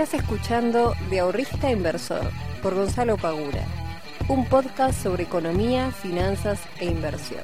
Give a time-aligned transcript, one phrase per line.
[0.00, 2.30] Estás escuchando De Ahorrista Inversor
[2.62, 3.66] por Gonzalo Pagura,
[4.28, 7.42] un podcast sobre economía, finanzas e inversión.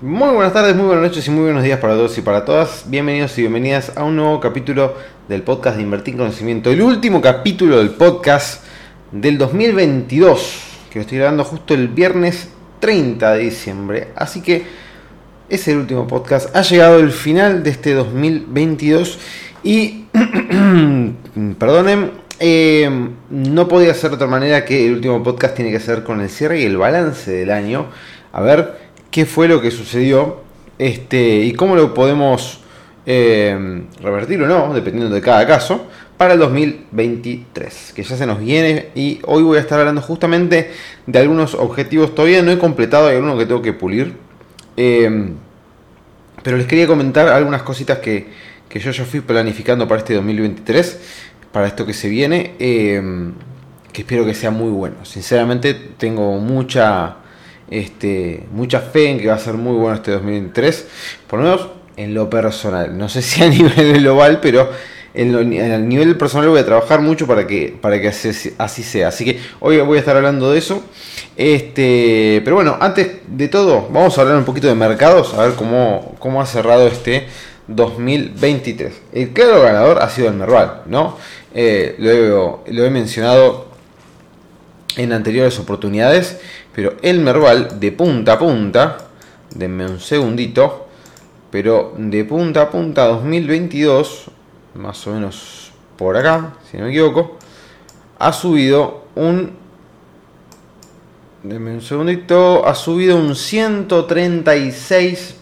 [0.00, 2.84] Muy buenas tardes, muy buenas noches y muy buenos días para todos y para todas.
[2.86, 4.94] Bienvenidos y bienvenidas a un nuevo capítulo
[5.26, 6.70] del podcast de Invertir en Conocimiento.
[6.70, 8.62] El último capítulo del podcast
[9.10, 10.60] del 2022,
[10.90, 14.08] que lo estoy grabando justo el viernes 30 de diciembre.
[14.14, 14.64] Así que
[15.48, 16.54] es el último podcast.
[16.54, 19.18] Ha llegado el final de este 2022
[19.68, 20.06] y,
[21.58, 22.88] perdonen, eh,
[23.28, 26.30] no podía ser de otra manera que el último podcast tiene que ser con el
[26.30, 27.88] cierre y el balance del año.
[28.32, 28.78] A ver
[29.10, 30.40] qué fue lo que sucedió
[30.78, 32.60] este, y cómo lo podemos
[33.04, 38.40] eh, revertir o no, dependiendo de cada caso, para el 2023, que ya se nos
[38.40, 40.70] viene y hoy voy a estar hablando justamente
[41.06, 42.14] de algunos objetivos.
[42.14, 44.14] Todavía no he completado, hay algunos que tengo que pulir.
[44.78, 45.28] Eh,
[46.42, 48.28] pero les quería comentar algunas cositas que,
[48.76, 50.98] yo ya fui planificando para este 2023,
[51.52, 53.02] para esto que se viene, eh,
[53.92, 55.04] que espero que sea muy bueno.
[55.04, 57.16] Sinceramente tengo mucha,
[57.70, 60.86] este, mucha fe en que va a ser muy bueno este 2023,
[61.26, 62.96] por lo menos en lo personal.
[62.96, 64.70] No sé si a nivel global, pero
[65.14, 69.08] en, el nivel personal voy a trabajar mucho para que, para que así, sea.
[69.08, 70.82] Así que hoy voy a estar hablando de eso.
[71.36, 75.54] Este, pero bueno, antes de todo, vamos a hablar un poquito de mercados, a ver
[75.54, 77.26] cómo, cómo ha cerrado este
[77.68, 79.02] 2023.
[79.12, 81.16] El claro ganador ha sido el Merval, ¿no?
[81.54, 83.68] Eh, lo, he mencionado
[84.96, 86.40] en anteriores oportunidades,
[86.74, 88.98] pero el Merval de punta a punta,
[89.54, 90.88] denme un segundito,
[91.50, 94.30] pero de punta a punta 2022
[94.74, 97.38] más o menos por acá, si no me equivoco,
[98.18, 99.56] ha subido un...
[101.42, 105.34] Denme un segundito, ha subido un 136%,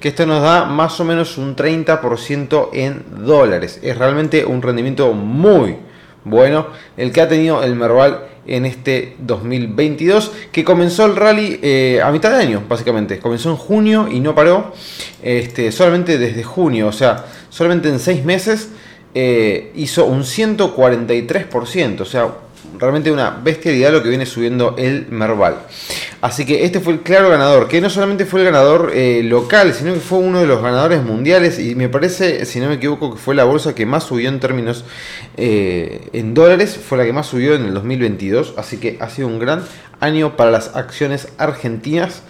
[0.00, 3.80] que esto nos da más o menos un 30% en dólares.
[3.82, 5.76] Es realmente un rendimiento muy
[6.24, 6.66] bueno
[6.96, 12.10] el que ha tenido el Merval en este 2022, que comenzó el rally eh, a
[12.10, 13.18] mitad de año, básicamente.
[13.18, 14.72] Comenzó en junio y no paró,
[15.22, 18.70] este, solamente desde junio, o sea, solamente en seis meses
[19.14, 22.28] eh, hizo un 143%, o sea,
[22.78, 25.58] realmente una bestialidad lo que viene subiendo el Merval.
[26.20, 29.72] Así que este fue el claro ganador, que no solamente fue el ganador eh, local,
[29.72, 33.12] sino que fue uno de los ganadores mundiales y me parece, si no me equivoco,
[33.14, 34.84] que fue la bolsa que más subió en términos
[35.36, 39.28] eh, en dólares, fue la que más subió en el 2022, así que ha sido
[39.28, 39.62] un gran
[40.00, 42.22] año para las acciones argentinas.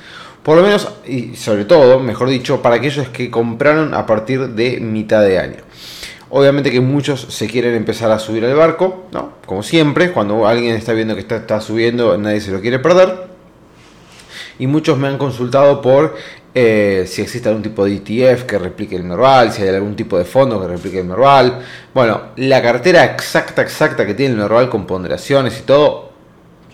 [0.42, 4.80] Por lo menos, y sobre todo, mejor dicho, para aquellos que compraron a partir de
[4.80, 5.67] mitad de año.
[6.30, 9.32] Obviamente que muchos se quieren empezar a subir al barco, ¿no?
[9.46, 13.28] Como siempre, cuando alguien está viendo que está, subiendo, nadie se lo quiere perder.
[14.58, 16.16] Y muchos me han consultado por
[16.54, 20.18] eh, si existe algún tipo de ETF que replique el Merval, si hay algún tipo
[20.18, 21.60] de fondo que replique el Merval.
[21.94, 26.10] Bueno, la cartera exacta, exacta que tiene el Merval con ponderaciones y todo,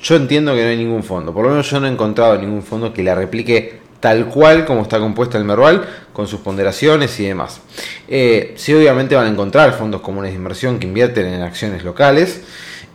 [0.02, 1.32] yo entiendo que no hay ningún fondo.
[1.32, 4.82] Por lo menos yo no he encontrado ningún fondo que la replique tal cual como
[4.82, 7.60] está compuesta el Merval, con sus ponderaciones y demás.
[8.08, 12.40] Eh, sí, obviamente van a encontrar fondos comunes de inversión que invierten en acciones locales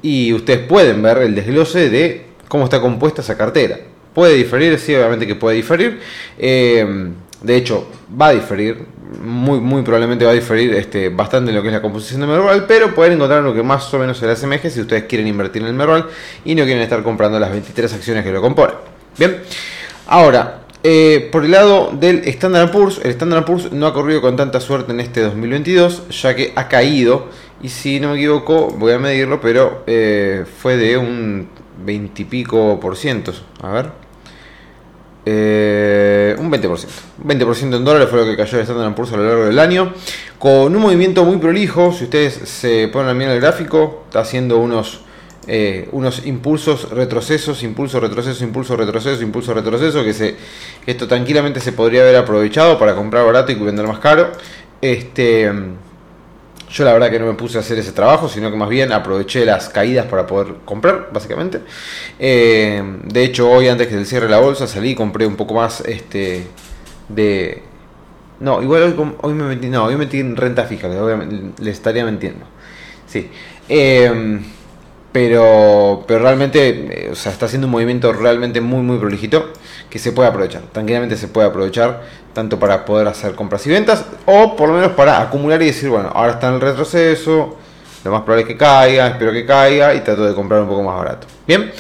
[0.02, 3.78] y ustedes pueden ver el desglose de cómo está compuesta esa cartera.
[4.16, 6.00] Puede diferir, sí, obviamente que puede diferir.
[6.40, 7.88] Eh, de hecho,
[8.19, 8.85] va a diferir,
[9.22, 12.28] muy, muy probablemente va a diferir este, bastante en lo que es la composición de
[12.28, 15.28] Merval, pero pueden encontrar lo que más o menos se le asemeje si ustedes quieren
[15.28, 16.07] invertir en el Merval
[16.44, 18.75] y no quieren estar comprando las 23 acciones que lo componen.
[19.18, 19.41] Bien,
[20.07, 24.35] ahora, eh, por el lado del Standard Poor's, el Standard Poor's no ha corrido con
[24.35, 27.28] tanta suerte en este 2022, ya que ha caído,
[27.62, 31.50] y si no me equivoco, voy a medirlo, pero eh, fue de un
[31.84, 33.34] 20 y pico por ciento.
[33.62, 33.91] A ver.
[35.25, 36.88] Eh, un 20%.
[37.25, 39.94] 20% en dólares fue lo que cayó el Standard Poor's a lo largo del año.
[40.38, 44.57] Con un movimiento muy prolijo, si ustedes se ponen a mirar el gráfico, está haciendo
[44.57, 45.01] unos
[45.47, 50.35] eh, unos impulsos, retrocesos, impulso, retroceso, impulso, retroceso, impulso, retroceso, que, se,
[50.85, 54.31] esto tranquilamente se podría haber aprovechado para comprar barato y vender más caro.
[54.81, 55.51] Este,
[56.69, 58.91] yo la verdad que no me puse a hacer ese trabajo, sino que más bien
[58.91, 61.62] aproveché las caídas para poder comprar, básicamente.
[62.19, 65.56] Eh, de hecho, hoy antes que se cierre la bolsa salí y compré un poco
[65.56, 66.45] más este,
[67.07, 67.63] de...
[68.39, 72.45] No, igual hoy, me metí, no, hoy me metí en renta fija, le estaría mintiendo.
[73.07, 73.30] Sí.
[73.68, 74.39] Eh,
[75.11, 79.51] pero, pero realmente, eh, o sea, está haciendo un movimiento realmente muy, muy prolijito
[79.89, 80.61] que se puede aprovechar.
[80.71, 82.01] Tranquilamente se puede aprovechar
[82.33, 85.89] tanto para poder hacer compras y ventas o por lo menos para acumular y decir,
[85.89, 87.57] bueno, ahora está en el retroceso,
[88.03, 90.83] lo más probable es que caiga, espero que caiga y trato de comprar un poco
[90.83, 91.27] más barato.
[91.47, 91.71] Bien,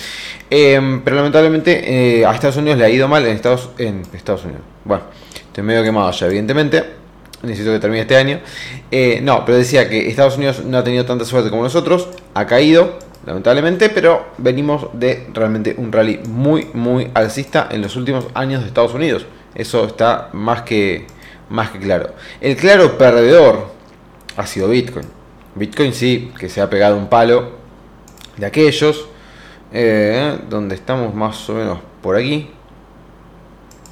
[0.49, 4.43] em, pero lamentablemente eh, a Estados Unidos le ha ido mal en Estados, en Estados
[4.43, 4.63] Unidos.
[4.83, 5.03] Bueno,
[5.35, 6.97] estoy medio quemado ya, evidentemente.
[7.41, 8.39] necesito que termine este año.
[8.91, 12.45] Eh, no, pero decía que Estados Unidos no ha tenido tanta suerte como nosotros, ha
[12.45, 12.97] caído,
[13.29, 18.67] lamentablemente, pero venimos de realmente un rally muy, muy alcista en los últimos años de
[18.67, 19.27] Estados Unidos.
[19.53, 21.05] Eso está más que,
[21.47, 22.15] más que claro.
[22.41, 23.67] El claro perdedor
[24.35, 25.05] ha sido Bitcoin.
[25.53, 27.51] Bitcoin sí, que se ha pegado un palo
[28.35, 29.05] de aquellos,
[29.71, 32.49] eh, donde estamos más o menos por aquí,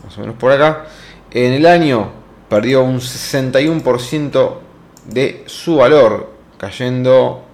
[0.04, 0.86] más o menos por acá.
[1.30, 2.10] En el año
[2.50, 4.54] perdió un 61%
[5.06, 7.47] de su valor, cayendo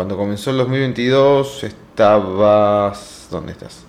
[0.00, 3.28] cuando comenzó el 2022 estabas...
[3.30, 3.82] ¿Dónde estás?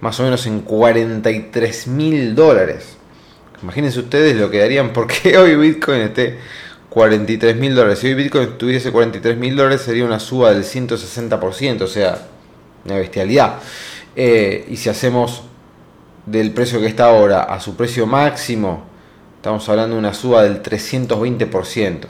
[0.00, 2.96] Más o menos en 43 mil dólares.
[3.62, 6.40] Imagínense ustedes lo que darían porque hoy Bitcoin esté
[6.88, 8.00] 43 mil dólares.
[8.00, 12.18] Si hoy Bitcoin tuviese 43 mil dólares sería una suba del 160%, o sea,
[12.84, 13.60] una bestialidad.
[14.16, 15.44] Eh, y si hacemos
[16.26, 18.86] del precio que está ahora a su precio máximo,
[19.36, 22.06] estamos hablando de una suba del 320%.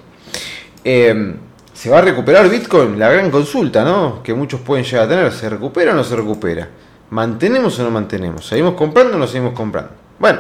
[0.82, 1.35] Eh,
[1.75, 2.99] ¿Se va a recuperar Bitcoin?
[3.00, 4.23] La gran consulta, ¿no?
[4.23, 5.32] Que muchos pueden llegar a tener.
[5.32, 6.69] ¿Se recupera o no se recupera?
[7.11, 8.47] ¿Mantenemos o no mantenemos?
[8.47, 9.91] ¿Seguimos comprando o no seguimos comprando?
[10.21, 10.38] Bueno,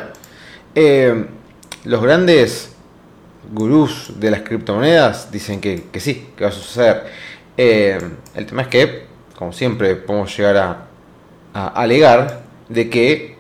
[0.76, 1.26] eh,
[1.84, 2.72] los grandes
[3.52, 7.04] gurús de las criptomonedas dicen que, sí, que va a suceder.
[7.56, 7.98] Eh,
[8.36, 9.06] el tema es que,
[9.36, 10.86] como siempre, podemos llegar a,
[11.52, 13.36] a alegar de que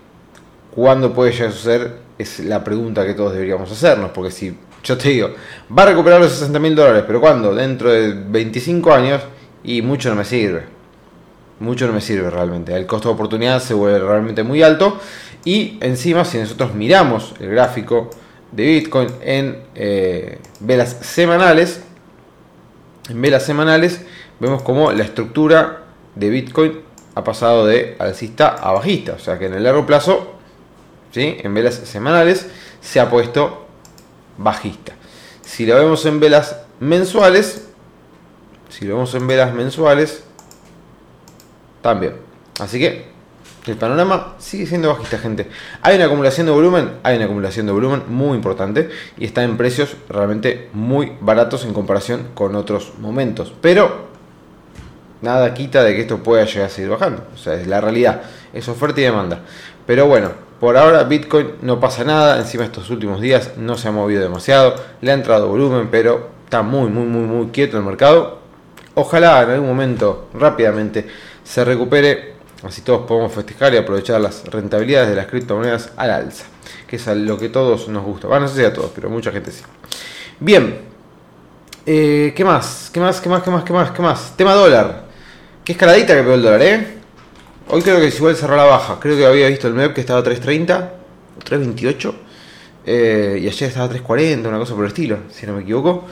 [0.74, 4.98] cuándo puede llegar a suceder es la pregunta que todos deberíamos hacernos, porque si yo
[4.98, 5.30] te digo,
[5.76, 7.54] va a recuperar los 60 mil dólares, pero ¿cuándo?
[7.54, 9.22] Dentro de 25 años
[9.64, 10.64] y mucho no me sirve.
[11.58, 12.76] Mucho no me sirve realmente.
[12.76, 15.00] El costo de oportunidad se vuelve realmente muy alto.
[15.44, 18.10] Y encima, si nosotros miramos el gráfico
[18.52, 21.82] de Bitcoin en eh, velas semanales,
[23.08, 24.02] en velas semanales
[24.38, 25.82] vemos como la estructura
[26.14, 26.80] de Bitcoin
[27.14, 29.12] ha pasado de alcista a bajista.
[29.12, 30.34] O sea que en el largo plazo,
[31.12, 31.38] ¿sí?
[31.42, 32.48] en velas semanales,
[32.80, 33.63] se ha puesto
[34.38, 34.92] bajista.
[35.42, 37.66] Si lo vemos en velas mensuales,
[38.68, 40.24] si lo vemos en velas mensuales,
[41.82, 42.14] también.
[42.60, 43.14] Así que
[43.66, 45.48] el panorama sigue siendo bajista, gente.
[45.82, 49.56] Hay una acumulación de volumen, hay una acumulación de volumen muy importante y está en
[49.56, 53.54] precios realmente muy baratos en comparación con otros momentos.
[53.60, 54.08] Pero
[55.22, 57.26] nada quita de que esto pueda llegar a seguir bajando.
[57.34, 58.22] O sea, es la realidad,
[58.52, 59.40] es oferta y demanda.
[59.86, 60.32] Pero bueno,
[60.64, 64.74] por ahora Bitcoin no pasa nada, encima estos últimos días no se ha movido demasiado,
[65.02, 68.38] le ha entrado volumen, pero está muy, muy, muy, muy quieto el mercado.
[68.94, 71.06] Ojalá en algún momento rápidamente
[71.44, 76.46] se recupere, así todos podemos festejar y aprovechar las rentabilidades de las criptomonedas al alza,
[76.86, 78.28] que es a lo que todos nos gusta.
[78.28, 79.62] Bueno, no sé si a todos, pero mucha gente sí.
[80.40, 80.78] Bien,
[81.84, 82.88] eh, ¿qué más?
[82.90, 83.20] ¿Qué más?
[83.20, 83.42] ¿Qué más?
[83.42, 83.64] ¿Qué más?
[83.64, 83.90] ¿Qué más?
[83.90, 84.34] ¿Qué más?
[84.34, 85.04] Tema dólar.
[85.62, 87.03] Qué escaladita que pegó el dólar, ¿eh?
[87.66, 88.98] Hoy creo que igual cerró la baja.
[89.00, 90.90] Creo que había visto el MEP que estaba a 3.30,
[91.44, 92.14] 3.28.
[92.86, 96.04] Eh, y ayer estaba a 3.40, una cosa por el estilo, si no me equivoco.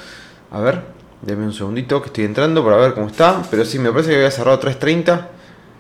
[0.50, 0.82] A ver,
[1.20, 3.43] déme un segundito que estoy entrando para ver cómo está.
[3.50, 5.26] Pero sí, me parece que había cerrado 3.30.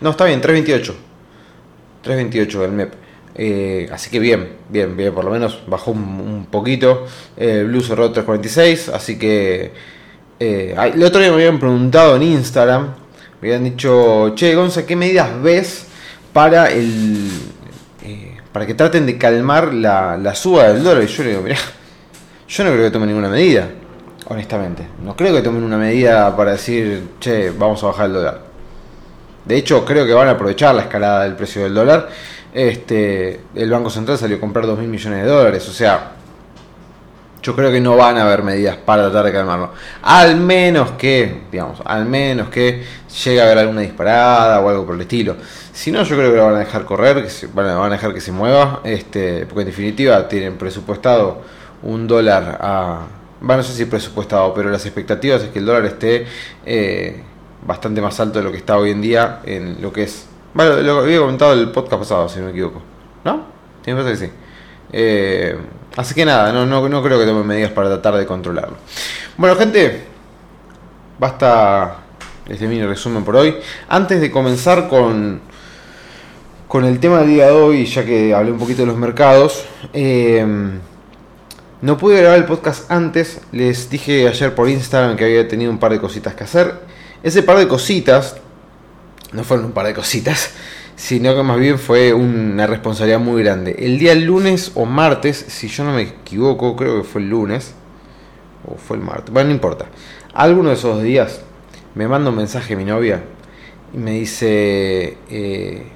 [0.02, 0.92] No, está bien, 3.28.
[2.04, 2.92] 3.28 el MEP.
[3.34, 7.06] Eh, así que bien, bien, bien, por lo menos bajó un, poquito.
[7.34, 9.72] El Blue cerró 3.46, así que...
[10.38, 13.01] Eh, el otro día me habían preguntado en Instagram
[13.42, 15.86] me habían dicho, che, Gonza, ¿qué medidas ves
[16.32, 17.28] para el
[18.04, 21.02] eh, para que traten de calmar la, la suba del dólar?
[21.02, 21.56] Y yo le digo, mira,
[22.48, 23.68] yo no creo que tomen ninguna medida,
[24.28, 24.86] honestamente.
[25.04, 28.40] No creo que tomen una medida para decir, che, vamos a bajar el dólar.
[29.44, 32.10] De hecho, creo que van a aprovechar la escalada del precio del dólar.
[32.54, 35.68] Este, el Banco Central salió a comprar 2 mil millones de dólares.
[35.68, 36.12] O sea,
[37.42, 39.72] yo creo que no van a haber medidas para tratar de calmarlo.
[40.02, 42.84] Al menos que, digamos, al menos que
[43.24, 45.36] llegue a haber alguna disparada o algo por el estilo.
[45.72, 48.14] Si no, yo creo que lo van a dejar correr, que se, van, a, dejar
[48.14, 51.42] que se mueva, este, porque en definitiva tienen presupuestado
[51.82, 53.06] un dólar a...
[53.40, 56.26] Bueno, no sé si presupuestado, pero las expectativas es que el dólar esté
[56.64, 57.22] eh,
[57.66, 60.28] bastante más alto de lo que está hoy en día en lo que es...
[60.54, 62.80] Bueno, lo había comentado el podcast pasado, si no me equivoco.
[63.24, 63.46] ¿No?
[63.82, 64.30] Tiene que sí.
[64.92, 65.56] Eh,
[65.96, 68.76] Así que nada, no, no, no creo que tomen medidas para tratar de controlarlo.
[69.36, 70.04] Bueno, gente,
[71.18, 71.98] basta
[72.48, 73.56] este mini resumen por hoy.
[73.88, 75.40] Antes de comenzar con,
[76.66, 79.64] con el tema del día de hoy, ya que hablé un poquito de los mercados,
[79.92, 80.46] eh,
[81.82, 83.40] no pude grabar el podcast antes.
[83.50, 86.74] Les dije ayer por Instagram que había tenido un par de cositas que hacer.
[87.22, 88.36] Ese par de cositas,
[89.32, 90.52] no fueron un par de cositas,
[90.96, 93.76] sino que más bien fue una responsabilidad muy grande.
[93.78, 97.74] El día lunes o martes, si yo no me equivoco, creo que fue el lunes,
[98.66, 99.86] o fue el martes, bueno, no importa.
[100.34, 101.42] Alguno de esos días
[101.94, 103.22] me manda un mensaje mi novia
[103.92, 105.86] y me dice, eh,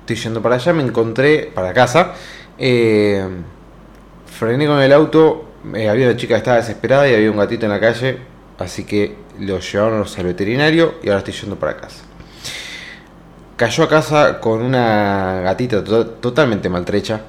[0.00, 2.14] estoy yendo para allá, me encontré para casa,
[2.58, 3.26] eh,
[4.26, 7.66] frené con el auto eh, había una chica que estaba desesperada y había un gatito
[7.66, 8.18] en la calle,
[8.58, 12.04] así que lo llevaron al veterinario y ahora estoy yendo para casa.
[13.62, 17.20] Cayó a casa con una gatita totalmente maltrecha,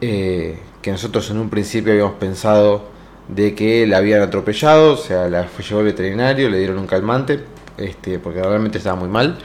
[0.00, 2.84] eh, que nosotros en un principio habíamos pensado
[3.26, 6.86] de que la habían atropellado, o sea, la fue llevó al veterinario, le dieron un
[6.86, 7.40] calmante,
[7.76, 9.36] este, porque realmente estaba muy mal.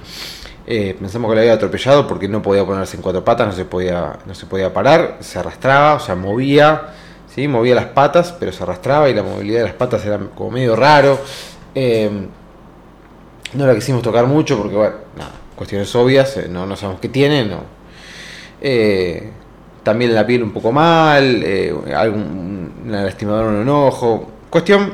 [0.68, 3.66] Eh, pensamos que la había atropellado porque no podía ponerse en cuatro patas, no se
[3.66, 6.94] podía, no se podía parar, se arrastraba, o sea, movía,
[7.34, 7.48] ¿sí?
[7.48, 10.76] movía las patas, pero se arrastraba y la movilidad de las patas era como medio
[10.76, 11.18] raro.
[11.74, 12.28] Eh,
[13.56, 17.10] no la quisimos tocar mucho porque, bueno, nada, cuestiones obvias, eh, no, no sabemos qué
[17.10, 17.64] tiene, no.
[19.84, 21.46] también la piel un poco mal,
[21.96, 24.32] algún, una en un ojo.
[24.50, 24.94] Cuestión,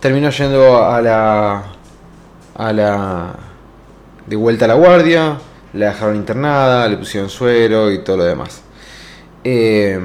[0.00, 1.64] terminó yendo a la
[2.56, 3.34] a la
[4.26, 5.38] de vuelta a la guardia,
[5.74, 8.62] la dejaron internada, le pusieron suero y todo lo demás.
[9.42, 9.98] Eh,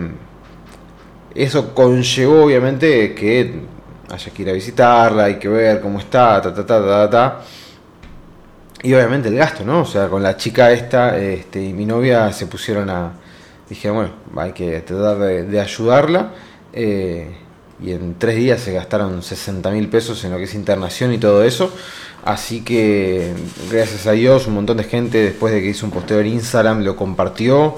[1.36, 3.62] eso conllevó obviamente que
[4.10, 7.42] haya que ir a visitarla, hay que ver cómo está, ta ta ta ta ta.
[8.82, 9.82] Y obviamente el gasto, ¿no?
[9.82, 13.12] O sea, con la chica esta este, y mi novia se pusieron a...
[13.70, 16.32] Dije, bueno, hay que tratar de, ayudarla.
[16.72, 17.36] Eh,
[17.82, 21.18] y en tres días se gastaron 60 mil pesos en lo que es internación y
[21.18, 21.74] todo eso.
[22.24, 23.34] Así que
[23.72, 26.84] gracias a Dios un montón de gente después de que hizo un posteo en Instagram
[26.84, 27.76] lo compartió.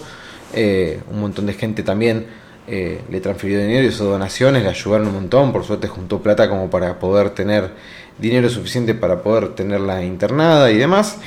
[0.53, 2.27] Eh, un montón de gente también
[2.67, 5.51] eh, le transfirió dinero, hizo donaciones, le ayudaron un montón.
[5.51, 7.71] Por suerte juntó plata como para poder tener
[8.17, 11.17] dinero suficiente para poder tenerla internada y demás.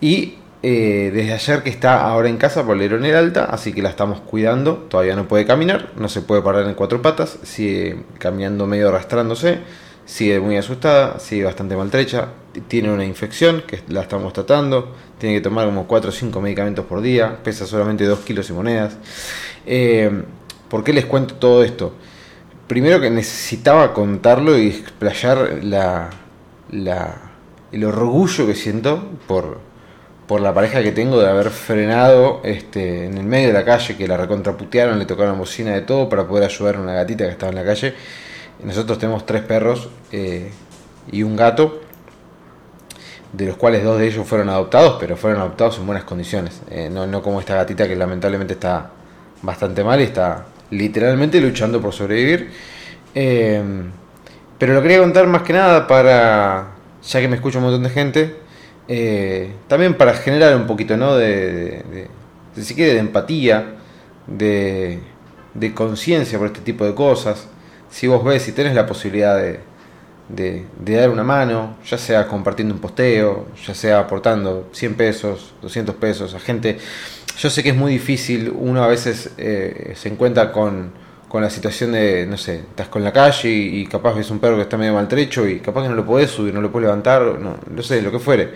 [0.00, 0.34] Y
[0.64, 4.20] eh, desde ayer que está ahora en casa por el alta, así que la estamos
[4.20, 4.86] cuidando.
[4.88, 9.58] Todavía no puede caminar, no se puede parar en cuatro patas, sigue caminando medio arrastrándose,
[10.04, 12.28] sigue muy asustada, sigue bastante maltrecha,
[12.68, 16.84] tiene una infección que la estamos tratando, tiene que tomar como 4 o 5 medicamentos
[16.86, 18.96] por día, pesa solamente 2 kilos y monedas.
[19.66, 20.22] Eh,
[20.68, 21.92] ¿Por qué les cuento todo esto?
[22.68, 26.10] Primero que necesitaba contarlo y explayar la,
[26.72, 29.72] el orgullo que siento por
[30.32, 33.96] por la pareja que tengo de haber frenado este, en el medio de la calle,
[33.96, 37.32] que la recontraputearon, le tocaron bocina de todo para poder ayudar a una gatita que
[37.32, 37.94] estaba en la calle.
[38.64, 40.50] Nosotros tenemos tres perros eh,
[41.10, 41.82] y un gato,
[43.32, 46.62] de los cuales dos de ellos fueron adoptados, pero fueron adoptados en buenas condiciones.
[46.70, 48.90] Eh, no, no como esta gatita que lamentablemente está
[49.42, 52.50] bastante mal y está literalmente luchando por sobrevivir.
[53.14, 53.62] Eh,
[54.62, 56.68] pero lo quería contar más que nada para,
[57.02, 58.36] ya que me escucha un montón de gente,
[58.86, 61.16] eh, también para generar un poquito, ¿no?
[61.16, 61.82] De,
[62.54, 63.74] de, si quiere, de empatía,
[64.28, 65.00] de,
[65.54, 67.48] de conciencia por este tipo de cosas.
[67.90, 69.58] Si vos ves, si tenés la posibilidad de,
[70.28, 75.96] de, dar una mano, ya sea compartiendo un posteo, ya sea aportando 100 pesos, 200
[75.96, 76.78] pesos a gente.
[77.36, 80.92] Yo sé que es muy difícil, uno a veces eh, se encuentra con
[81.32, 84.56] con la situación de, no sé, estás con la calle y, capaz ves un perro
[84.56, 87.22] que está medio maltrecho y capaz que no lo podés subir, no lo puedes levantar,
[87.40, 88.50] no, no sé, lo que fuere.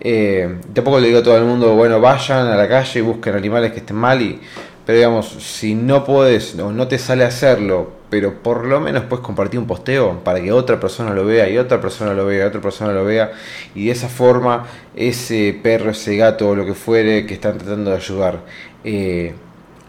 [0.00, 3.36] Eh, tampoco le digo a todo el mundo, bueno, vayan a la calle y busquen
[3.36, 4.40] animales que estén mal, y,
[4.84, 9.24] pero digamos, si no puedes o no te sale hacerlo, pero por lo menos puedes
[9.24, 12.48] compartir un posteo para que otra persona lo vea y otra persona lo vea y
[12.48, 13.30] otra persona lo vea
[13.76, 17.92] y de esa forma ese perro, ese gato o lo que fuere que están tratando
[17.92, 18.40] de ayudar.
[18.82, 19.34] Eh,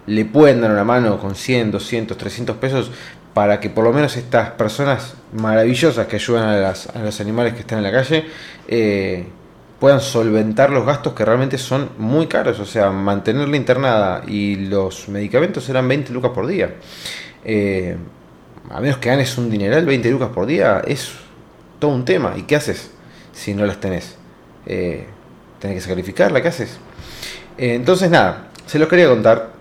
[0.08, 2.92] le pueden dar una mano con 100, 200, 300 pesos
[3.34, 7.78] para que por lo menos estas personas maravillosas que ayudan a, los animales que están
[7.78, 8.26] en la calle
[8.68, 9.28] eh,
[9.80, 12.60] puedan solventar los gastos que realmente son muy caros.
[12.60, 16.76] O sea, mantenerla internada y los medicamentos eran 20 lucas por día.
[17.46, 17.96] Eh,
[18.70, 21.12] a menos que ganes un dineral, 20 lucas por día es
[21.80, 22.34] todo un tema.
[22.36, 22.92] ¿Y qué haces
[23.32, 24.18] si no las tenés?
[24.66, 25.06] Eh,
[25.60, 26.42] ¿Tenés que sacrificarla?
[26.42, 26.78] ¿Qué haces?
[27.58, 29.59] entonces, nada, se los quería contar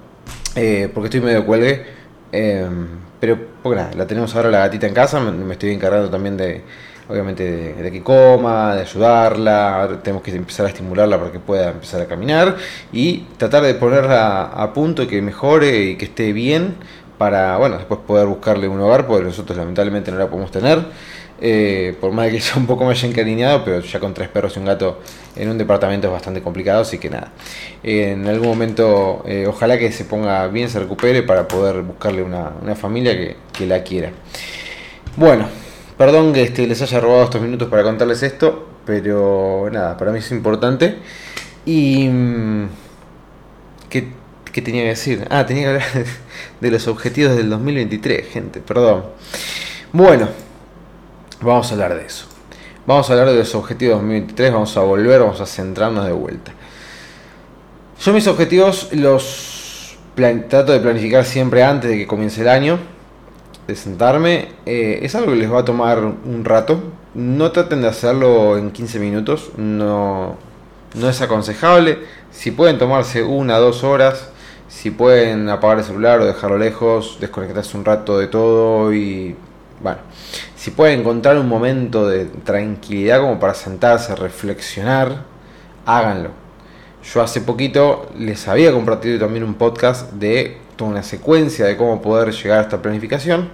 [0.58, 1.84] eh, porque estoy medio cuelgue.
[2.32, 2.88] Em,
[3.20, 6.62] pero, porque nada, la tenemos ahora la gatita en casa, me, estoy encargando también de,
[7.08, 12.00] obviamente, de, que coma, de ayudarla, tenemos que empezar a estimularla para que pueda empezar
[12.00, 12.56] a caminar
[12.92, 16.76] y tratar de ponerla a punto y que mejore y que esté bien
[17.18, 20.78] para, bueno, después poder buscarle un hogar, porque nosotros lamentablemente no la podemos tener.
[21.40, 24.58] Eh, por más que sea un poco más encariñado, pero ya con tres perros y
[24.58, 25.00] un gato
[25.36, 27.32] en un departamento es bastante complicado, así que nada.
[27.82, 32.52] en algún momento, eh, ojalá que se ponga bien, se recupere para poder buscarle una,
[32.74, 33.16] familia
[33.52, 34.10] que, la quiera.
[35.16, 35.48] Bueno,
[35.96, 40.18] perdón que este, les haya robado estos minutos para contarles esto, pero nada, para mí
[40.18, 40.98] es importante.
[41.66, 42.08] Y.
[42.08, 42.68] Mm,
[44.58, 45.24] ¿Qué, tenía que decir?
[45.30, 46.06] Ah, tenía que hablar
[46.60, 49.04] de los objetivos del 2023, gente, perdón.
[49.92, 50.28] Bueno,
[51.40, 52.26] Vamos a hablar de eso.
[52.84, 56.50] Vamos a hablar de los objetivos 2023, vamos a volver, vamos a centrarnos de vuelta.
[58.00, 59.96] Yo mis objetivos los
[60.48, 62.80] trato de planificar siempre antes de que comience el año.
[63.68, 64.48] de sentarme.
[64.66, 66.82] Eh, es algo que les va a tomar un rato.
[67.14, 69.50] No traten de hacerlo en 15 minutos.
[69.56, 70.36] No,
[70.94, 72.00] no es aconsejable.
[72.32, 74.30] Si pueden tomarse una, dos horas.
[74.68, 77.18] Si pueden apagar el celular o dejarlo lejos.
[77.20, 78.92] Desconectarse un rato de todo.
[78.92, 79.34] Y
[79.82, 79.98] bueno.
[80.56, 85.24] Si pueden encontrar un momento de tranquilidad como para sentarse, reflexionar.
[85.86, 86.30] Háganlo.
[87.02, 92.02] Yo hace poquito les había compartido también un podcast de toda una secuencia de cómo
[92.02, 93.48] poder llegar a esta planificación,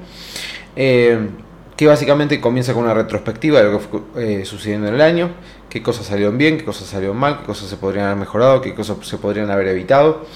[0.77, 1.29] eh,
[1.77, 5.31] que básicamente comienza con una retrospectiva de lo que fue eh, sucediendo en el año,
[5.69, 8.75] qué cosas salieron bien, qué cosas salieron mal, qué cosas se podrían haber mejorado, qué
[8.75, 10.27] cosas se podrían haber evitado,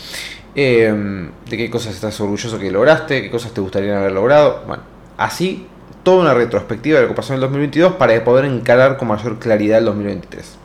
[0.54, 4.64] eh, de qué cosas estás orgulloso que lograste, qué cosas te gustaría haber logrado.
[4.66, 4.82] Bueno,
[5.16, 5.66] así
[6.02, 9.38] toda una retrospectiva de lo que pasó en el 2022 para poder encarar con mayor
[9.38, 10.56] claridad el 2023.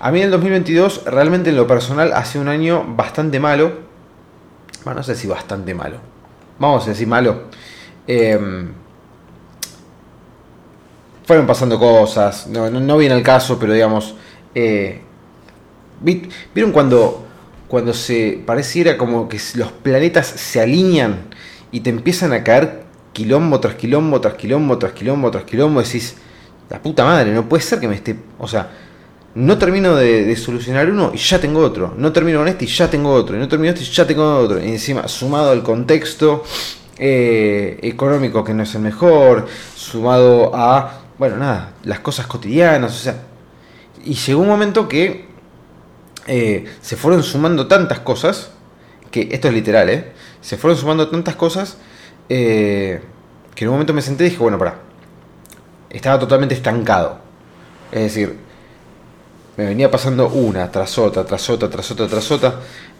[0.00, 3.72] A mí el 2022 realmente en lo personal ha sido un año bastante malo,
[4.84, 5.96] no sé si bastante malo.
[6.58, 7.42] Vamos a decir malo.
[8.06, 8.72] Em,
[11.24, 14.14] fueron pasando cosas, no, no, viene al caso, pero digamos,
[14.54, 15.02] eh,
[16.54, 17.26] ¿vieron cuando,
[17.68, 21.26] cuando se pareciera como que los planetas se alinean
[21.70, 26.16] y te empiezan a caer quilombo tras quilombo, tras quilombo, tras quilombo, tras quilombo, decís,
[26.70, 28.70] la puta madre, no puede ser que me esté, o sea,
[29.34, 31.94] no termino de, solucionar uno y ya tengo otro.
[31.96, 33.36] No termino con este y ya tengo otro.
[33.36, 34.58] Y no termino este y ya tengo otro.
[34.62, 36.42] Y encima, sumado al contexto
[36.98, 39.46] eh, económico que no es el mejor,
[39.76, 43.22] sumado a, bueno, nada, las cosas cotidianas, o sea.
[44.04, 45.27] Y llegó un momento que
[46.28, 48.50] eh, se fueron sumando tantas cosas,
[49.10, 50.12] que esto es literal, ¿eh?
[50.42, 51.78] Se fueron sumando tantas cosas
[52.28, 53.00] eh,
[53.54, 54.76] que en un momento me senté y dije, bueno, pará.
[55.88, 57.18] Estaba totalmente estancado.
[57.90, 58.36] Es decir,
[59.56, 62.54] me venía pasando una tras otra, tras otra, tras otra, tras otra.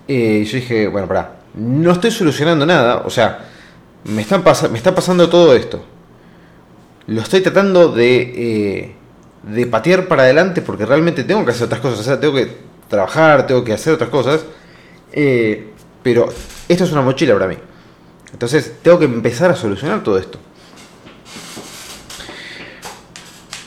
[0.09, 3.45] Eh, y yo dije, bueno, pará, no estoy solucionando nada, o sea,
[4.05, 4.43] me, están
[4.73, 5.85] me está pasando todo esto.
[7.09, 8.95] Lo estoy tratando de,
[9.43, 12.68] de patear para adelante porque realmente tengo que hacer otras cosas, o sea, tengo que
[12.89, 14.45] trabajar, tengo que hacer otras cosas.
[15.13, 15.73] Eh,
[16.03, 16.29] pero
[16.69, 17.57] esto es una mochila para mí.
[18.33, 20.39] Entonces tengo que empezar a solucionar todo esto.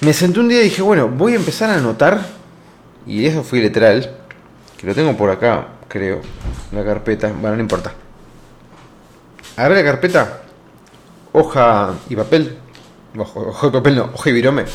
[0.01, 2.25] Me senté un día y dije, bueno, voy a empezar a anotar
[3.05, 4.15] y eso fue literal,
[4.77, 6.21] que lo tengo por acá, creo,
[6.71, 7.93] la carpeta, bueno, no importa.
[9.57, 10.41] Agarré la carpeta,
[11.33, 12.57] hoja y papel,
[13.17, 14.65] hoja y papel no, hoja y virome.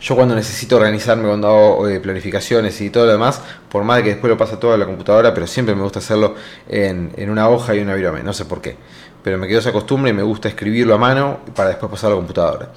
[0.00, 4.10] Yo cuando necesito organizarme, cuando hago eh, planificaciones y todo lo demás, por más que
[4.10, 6.34] después lo pase todo a la computadora, pero siempre me gusta hacerlo
[6.68, 8.76] en, en una hoja y una virome, no sé por qué.
[9.22, 12.16] Pero me quedó esa costumbre y me gusta escribirlo a mano para después pasarlo a
[12.16, 12.72] la computadora.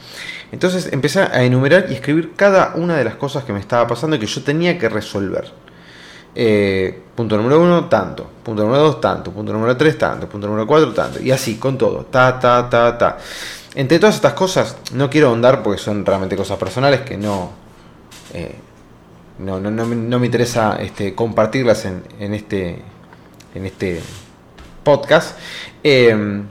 [0.51, 4.15] Entonces empecé a enumerar y escribir cada una de las cosas que me estaba pasando
[4.15, 5.51] y que yo tenía que resolver.
[6.39, 8.29] Eh, punto número uno, tanto.
[8.43, 9.31] Punto número dos, tanto.
[9.31, 10.29] Punto número tres, tanto.
[10.29, 11.19] Punto número cuatro, tanto.
[11.19, 12.05] Y así, con todo.
[12.05, 13.17] Ta, ta, ta, ta.
[13.77, 17.51] Entre todas estas cosas, no quiero ahondar porque son realmente cosas personales que no.
[18.33, 18.55] Eh,
[19.37, 19.85] no, no, no,
[20.19, 22.81] me interesa este, compartirlas en, en, este,
[23.53, 24.01] en este
[24.83, 25.37] podcast.
[25.83, 26.41] Eh,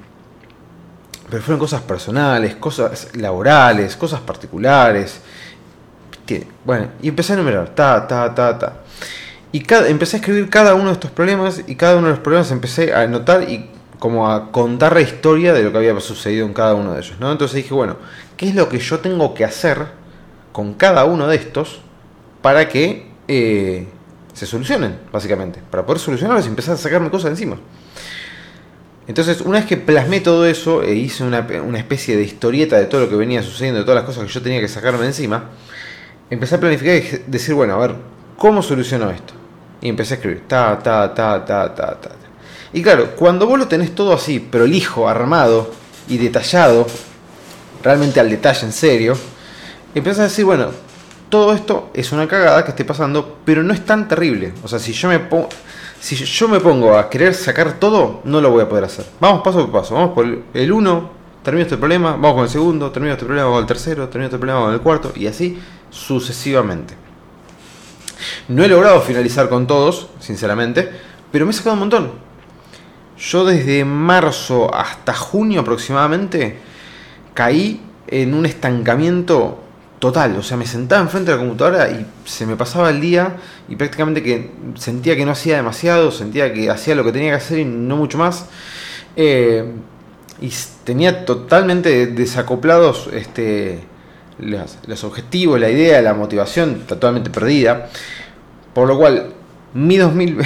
[1.29, 5.21] pero fueron cosas personales, cosas laborales, cosas particulares.
[6.65, 8.77] Bueno, y empecé a enumerar, ta, ta, ta, ta.
[9.51, 12.21] Y cada, empecé a escribir cada uno de estos problemas y cada uno de los
[12.21, 16.47] problemas empecé a anotar y como a contar la historia de lo que había sucedido
[16.47, 17.17] en cada uno de ellos.
[17.19, 17.33] ¿no?
[17.33, 17.97] Entonces dije, bueno,
[18.37, 19.87] ¿qué es lo que yo tengo que hacer
[20.53, 21.81] con cada uno de estos
[22.43, 23.87] para que eh,
[24.35, 25.61] se solucionen, básicamente?
[25.71, 27.57] Para poder solucionarlos y empezar a sacarme cosas encima.
[29.09, 31.47] Entonces, una vez que plasmé todo eso e hice una,
[31.79, 34.43] especie de historieta de todo lo que venía sucediendo, de todas las cosas que yo
[34.43, 35.45] tenía que sacarme encima,
[36.29, 37.95] empecé a planificar y decir, bueno, a ver,
[38.37, 39.35] ¿cómo soluciono esto?
[39.81, 42.26] Y empecé a escribir, ta, ta, ta, ta, ta, ta.
[42.77, 45.71] Y claro, cuando vos lo tenés todo así, prolijo, armado
[46.09, 46.87] y detallado,
[47.83, 49.17] realmente al detalle, en serio,
[49.95, 50.73] empezás a decir, bueno,
[51.31, 54.53] todo esto es una cagada que esté pasando, pero no es tan terrible.
[54.63, 55.49] O sea, si yo me pongo
[56.01, 59.07] si yo me pongo a querer sacar todo, no lo voy a poder hacer.
[59.21, 59.95] Vamos paso por paso.
[59.95, 61.11] Vamos por el 1,
[61.43, 64.37] termino este problema, vamos con el segundo, termino este problema, con el tercero, termino este
[64.37, 65.59] problema, con el cuarto, y así
[65.89, 66.93] sucesivamente.
[68.49, 70.91] No he logrado finalizar con todos, sinceramente,
[71.33, 72.27] pero me he sacado un montón.
[73.19, 76.59] Yo desde marzo hasta junio aproximadamente
[77.35, 79.63] caí en un estancamiento
[79.99, 83.37] total, o sea, me sentaba enfrente de la computadora y se me pasaba el día
[83.69, 87.37] y prácticamente que sentía que no hacía demasiado, sentía que hacía lo que tenía que
[87.37, 88.47] hacer y no mucho más.
[89.17, 89.65] Eh,
[90.41, 90.51] y
[90.85, 93.81] tenía totalmente desacoplados este,
[94.39, 97.89] los, objetivos, la idea, la motivación totalmente perdida.
[98.75, 99.33] Por lo cual,
[99.73, 100.39] mi 2000,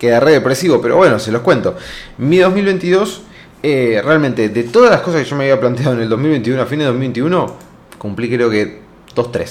[0.00, 1.76] queda re depresivo, pero bueno, se los cuento.
[2.18, 3.22] Mi 2022
[3.62, 6.66] eh, realmente, de todas las cosas que yo me había planteado en el 2021, a
[6.66, 7.54] fines de 2021,
[7.98, 8.80] cumplí creo que
[9.14, 9.50] 2-3.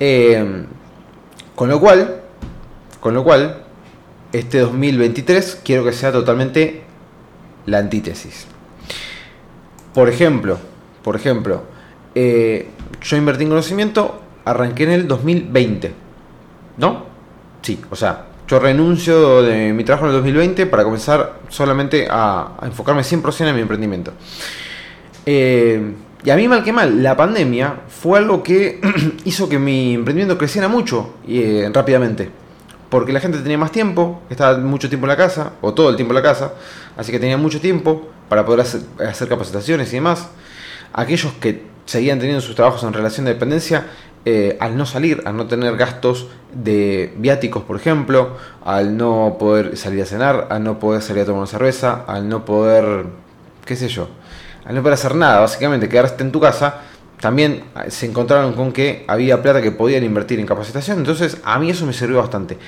[0.00, 0.64] Eh,
[1.54, 2.22] con lo cual,
[3.00, 3.62] con lo cual,
[4.32, 6.82] este 2023 quiero que sea totalmente
[7.66, 8.46] la antítesis.
[9.94, 10.58] Por ejemplo,
[11.04, 11.62] por ejemplo,
[12.16, 12.68] eh,
[13.00, 15.92] yo invertí en conocimiento, arranqué en el 2020,
[16.78, 17.06] ¿no?
[17.60, 22.58] Sí, o sea, yo renuncio de mi trabajo en el 2020 para comenzar solamente a,
[22.60, 24.12] enfocarme 100% en mi emprendimiento.
[25.24, 28.78] Eh, y a mí mal que mal, la pandemia fue algo que
[29.24, 32.28] hizo que mi emprendimiento creciera mucho y eh, rápidamente.
[32.90, 35.96] Porque la gente tenía más tiempo, estaba mucho tiempo en la casa, o todo el
[35.96, 36.52] tiempo en la casa,
[36.98, 40.28] así que tenía mucho tiempo para poder hacer, hacer capacitaciones y demás.
[40.92, 43.86] Aquellos que seguían teniendo sus trabajos en relación de dependencia
[44.24, 49.76] eh, al no salir, al no tener gastos de viáticos, por ejemplo, al no poder
[49.76, 53.06] salir a cenar, al no poder salir a tomar una cerveza, al no poder,
[53.64, 54.08] qué sé yo,
[54.64, 56.82] al no poder hacer nada, básicamente quedarte en tu casa,
[57.20, 61.70] también se encontraron con que había plata que podían invertir en capacitación, entonces a mí
[61.70, 62.58] eso me sirvió bastante.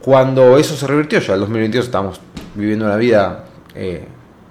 [0.00, 2.20] Cuando eso se revirtió, ya en el 2022 estamos
[2.54, 4.04] viviendo una vida, eh,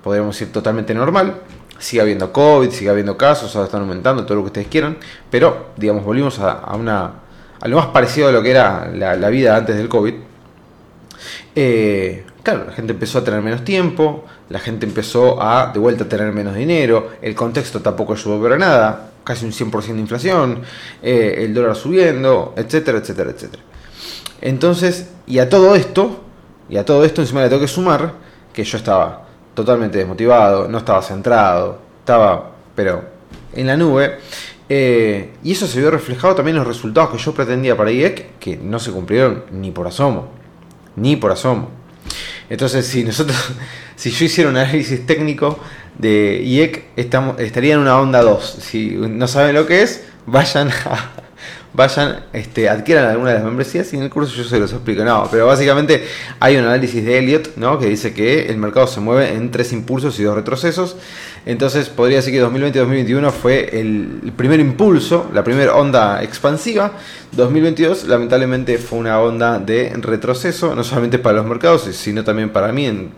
[0.03, 1.35] podríamos decir, totalmente normal,
[1.79, 4.97] sigue habiendo COVID, sigue habiendo casos, ahora están aumentando, todo lo que ustedes quieran,
[5.29, 7.11] pero digamos, volvimos a, una,
[7.59, 10.13] a lo más parecido a lo que era la, vida antes del COVID.
[11.55, 16.05] Eh, claro, la gente empezó a tener menos tiempo, la gente empezó a de vuelta
[16.05, 20.61] a tener menos dinero, el contexto tampoco ayudó para nada, casi un 100% de inflación,
[21.01, 23.63] eh, el dólar subiendo, etcétera, etcétera, etcétera.
[24.41, 26.21] Entonces, y a todo esto,
[26.69, 28.13] y a todo esto encima le tengo que sumar
[28.53, 29.24] que yo estaba
[29.55, 33.03] totalmente desmotivado, no estaba centrado, estaba, pero
[33.53, 34.19] en la nube.
[34.67, 38.37] Eh, y eso se vio reflejado también en los resultados que yo pretendía para IEC,
[38.39, 40.29] que no se cumplieron ni por asomo,
[40.95, 41.69] ni por asomo.
[42.49, 43.37] Entonces, si nosotros,
[43.95, 45.57] si yo hiciera un análisis técnico
[45.97, 48.57] de IEC, estamos, estaría en una onda 2.
[48.59, 51.11] Si no saben lo que es, vayan a,
[51.75, 55.03] vayan, este, adquieran alguna de las membresías y en el curso yo se los explico.
[55.03, 56.05] No, pero básicamente
[56.39, 57.77] hay un análisis de Elliot, ¿no?
[57.77, 60.95] Que dice que el mercado se mueve en tres impulsos y dos retrocesos.
[61.45, 66.93] Entonces podría decir que 2020-2021 fue el primer impulso, la primera onda expansiva.
[67.33, 72.71] 2022 lamentablemente fue una onda de retroceso, no solamente para los mercados, sino también para
[72.71, 73.11] mí en,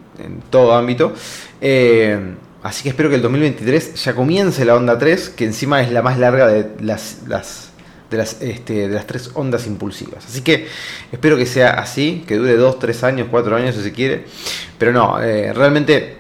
[0.50, 1.14] todo ámbito.
[1.62, 2.20] Eh,
[2.64, 6.02] así que espero que el 2023 ya comience la onda 3, que encima es la
[6.02, 7.67] más larga de las, las
[8.10, 10.26] de las, este, de las tres ondas impulsivas.
[10.26, 10.68] Así que
[11.12, 14.26] espero que sea así, que dure 2, 3 años, 4 años si se quiere.
[14.78, 16.18] Pero no, eh, realmente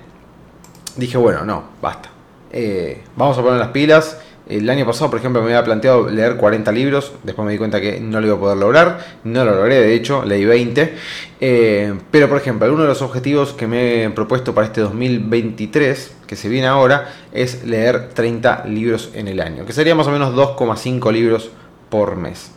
[0.95, 2.09] dije, bueno, no, basta.
[2.51, 4.17] Eh, vamos a poner las pilas.
[4.49, 7.81] El año pasado, por ejemplo, me había planteado leer 40 libros, después me di cuenta
[7.81, 10.93] que no lo iba a poder lograr, no lo logré, de hecho, leí 20.
[11.41, 16.15] Eh, pero, por ejemplo, uno de los objetivos que me he propuesto para este 2023,
[16.25, 20.11] que se viene ahora, es leer 30 libros en el año, que sería más o
[20.11, 21.51] menos 2,5 libros
[21.89, 22.51] por mes.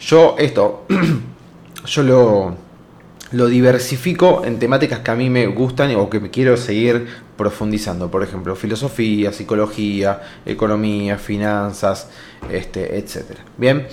[0.00, 0.86] Yo esto,
[1.86, 2.56] yo lo,
[3.32, 8.10] lo diversifico en temáticas que a mí me gustan o que me quiero seguir profundizando.
[8.10, 12.08] Por ejemplo, filosofía, psicología, economía, finanzas,
[12.50, 13.38] este, etc.
[13.58, 13.86] Bien,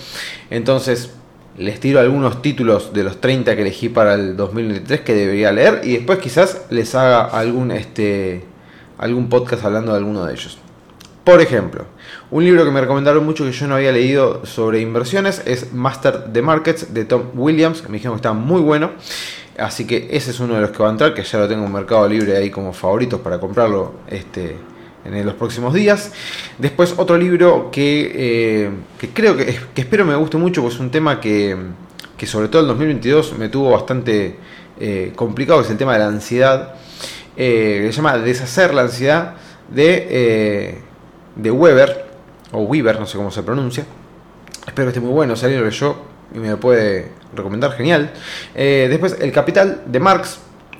[0.49, 1.11] entonces
[1.57, 5.81] les tiro algunos títulos de los 30 que elegí para el 2023 que debería leer
[5.83, 8.43] y después quizás les haga algún, este,
[8.97, 10.60] algún podcast hablando de alguno de ellos.
[11.23, 11.85] Por ejemplo,
[12.31, 16.33] un libro que me recomendaron mucho que yo no había leído sobre inversiones es Master
[16.33, 18.91] the Markets de Tom Williams, que me dijeron que está muy bueno.
[19.57, 21.65] Así que ese es uno de los que va a entrar, que ya lo tengo
[21.65, 24.55] en Mercado Libre ahí como favoritos para comprarlo este,
[25.05, 26.11] en los próximos días.
[26.57, 28.71] Después otro libro que, eh,
[29.13, 31.55] creo que, espero me guste mucho, pues es un tema que,
[32.25, 34.37] sobre todo en 2022 me tuvo bastante
[34.79, 36.73] eh, complicado, que es el tema de la ansiedad.
[37.37, 39.35] Eh, se llama Deshacer la ansiedad
[39.69, 40.79] de,
[41.35, 42.05] de Weber
[42.51, 43.85] o Weaver, no sé cómo se pronuncia.
[44.65, 48.11] Espero que esté muy bueno, si lo yo y me lo puede recomendar, genial.
[48.55, 50.39] Eh, después, El Capital de Marx,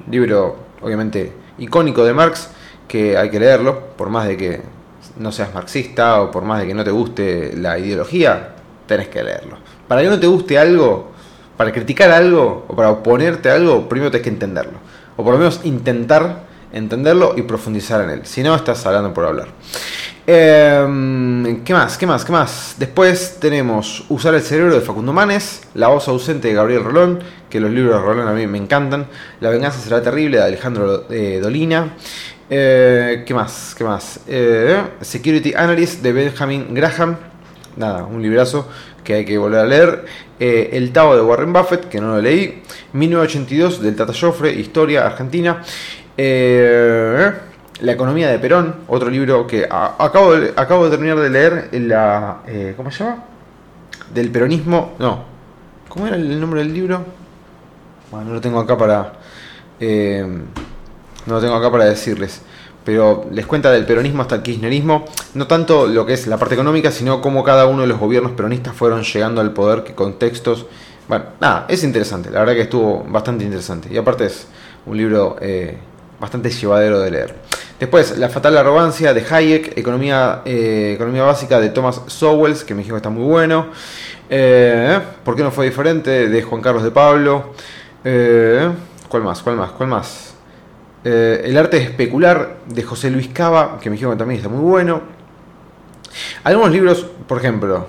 [0.10, 2.50] libro obviamente icónico de Marx,
[2.88, 4.62] que hay que leerlo, por más de que
[5.18, 9.24] no seas marxista o por más de que no te guste la ideología, tenés que
[9.24, 9.58] leerlo.
[9.88, 11.12] Para que no te guste algo,
[11.58, 14.80] para criticar algo o para oponerte a algo, primero tenés que entenderlo.
[15.18, 18.22] O por lo menos intentar entenderlo y profundizar en él.
[18.26, 19.50] Si no, estás hablando por hablar.
[20.28, 21.98] Em, ¿Qué más?
[21.98, 22.24] ¿Qué más?
[22.24, 22.76] ¿Qué más?
[22.78, 27.60] Después tenemos Usar el cerebro de Facundo Manes, La voz ausente de Gabriel Rolón, que
[27.60, 29.08] los libros de Rolón a mí me encantan,
[29.40, 31.96] La venganza será terrible de Alejandro eh, Dolina.
[32.52, 33.74] Eh, ¿Qué más?
[33.76, 34.20] ¿Qué más?
[34.28, 37.18] Eh, Security Analyst de Benjamin Graham.
[37.78, 38.68] Nada, un librazo
[39.04, 40.06] que hay que volver a leer.
[40.40, 42.62] el Tao de Warren Buffett, que no lo leí.
[42.94, 45.64] 1982 del Tata Joffre, Historia Argentina.
[47.82, 52.92] La economía de Perón, otro libro que acabo, de, terminar de leer, la, eh, ¿cómo
[52.92, 53.24] se llama?
[54.14, 55.24] Del peronismo, no,
[55.90, 57.04] ¿cómo era el nombre del libro?
[58.12, 59.14] Bueno, no lo tengo acá para,
[59.80, 60.24] eh,
[61.26, 62.44] no lo tengo acá para decirles,
[62.86, 66.54] pero les cuenta del peronismo hasta el kirchnerismo, no tanto lo que es la parte
[66.54, 70.68] económica, sino cómo cada uno de los gobiernos peronistas fueron llegando al poder, qué contextos,
[71.08, 74.46] bueno, nada, es interesante, la verdad que estuvo bastante interesante, y aparte es
[74.86, 75.80] un libro eh,
[76.20, 77.51] bastante llevadero de leer.
[77.82, 82.84] Después, La fatal arrogancia de Hayek, Economía, eh, economía básica de Thomas Sowells, que me
[82.84, 83.70] dijo que está muy bueno.
[84.30, 86.30] Eh, ¿Por qué no fue diferente?
[86.30, 87.56] de Juan Carlos de Pablo.
[88.06, 88.70] Eh,
[89.10, 89.42] ¿Cuál más?
[89.42, 89.72] ¿Cuál más?
[89.72, 90.28] ¿Cuál más?
[91.04, 94.62] el arte de especular de José Luis Cava, que me dijo que también está muy
[94.62, 95.02] bueno.
[96.44, 97.88] Algunos libros, por ejemplo,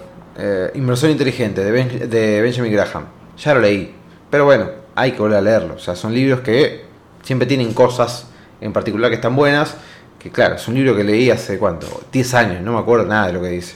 [0.72, 3.04] Inversión Inteligente de, de Benjamin Graham.
[3.36, 3.94] Ya lo leí.
[4.30, 5.74] Pero bueno, hay que volver a leerlo.
[5.74, 6.86] O sea, son libros que
[7.22, 8.31] siempre tienen cosas
[8.62, 9.76] en particular que están buenas,
[10.18, 13.26] que claro, es un libro que leí hace cuánto, 10 años, no me acuerdo nada
[13.26, 13.74] de lo que dice.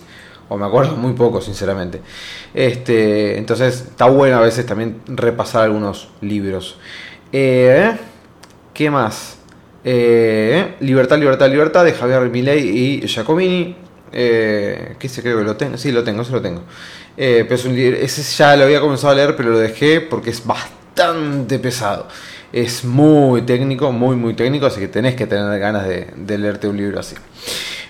[0.48, 2.00] O me acuerdo muy poco, sinceramente.
[2.54, 6.78] Este, entonces está bueno a veces también repasar algunos libros.
[7.32, 7.96] Eh,
[8.72, 9.38] ¿Qué más?
[9.82, 13.76] Eh, libertad, libertad, libertad de Javier Milei y Giacomini.
[14.12, 15.76] Eh, ¿Qué se creo que lo tengo?
[15.76, 16.62] Sí, lo tengo, eso lo tengo.
[17.16, 20.46] Pero es un ese ya lo había comenzado a leer, pero lo dejé porque es
[20.46, 20.85] bastante
[21.60, 22.08] pesado.
[22.52, 26.76] Es muy técnico, muy, muy técnico, así que tenés que tener ganas de, leerte un
[26.76, 27.16] libro así.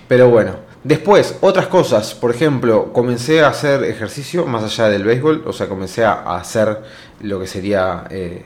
[0.09, 5.45] Pero bueno, después, otras cosas, por ejemplo, comencé a hacer ejercicio más allá del béisbol,
[5.47, 6.83] o sea, comencé a hacer
[7.23, 8.45] lo que sería eh,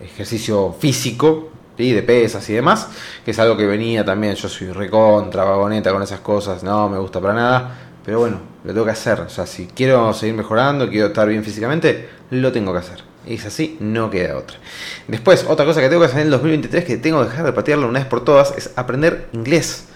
[0.00, 1.50] ejercicio físico,
[1.88, 2.88] de pesas y demás,
[3.24, 6.98] que es algo que venía también, yo soy recontra, vagoneta con esas cosas, no me
[6.98, 10.88] gusta para nada, pero bueno, lo tengo que hacer, o sea, si quiero seguir mejorando,
[10.88, 13.09] quiero estar bien físicamente, lo tengo que hacer.
[13.26, 14.58] Es así, no queda otra.
[15.06, 17.52] Después, otra cosa que tengo que hacer en el 2023, que tengo que dejar de
[17.52, 19.86] patearlo una vez por todas, es aprender inglés.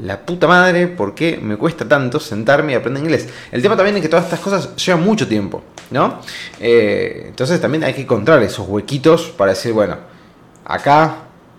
[0.00, 3.28] La puta madre, ¿por qué me cuesta tanto sentarme y aprender inglés?
[3.50, 6.20] El tema también es que todas estas cosas llevan mucho tiempo, ¿no?
[6.60, 9.98] Eh, entonces también hay que encontrar esos huequitos para decir, bueno,
[10.64, 11.16] acá